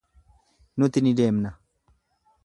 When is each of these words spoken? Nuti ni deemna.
Nuti 0.77 0.99
ni 1.01 1.13
deemna. 1.19 1.51